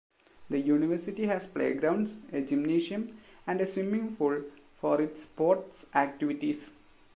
The 0.49 0.57
University 0.57 1.27
has 1.27 1.45
playgrounds, 1.45 2.21
a 2.33 2.41
gymnasium 2.41 3.15
and 3.45 3.61
a 3.61 3.67
swimming 3.67 4.15
pool 4.15 4.41
for 4.79 4.99
its 4.99 5.21
sports 5.21 5.85
activities. 5.93 6.73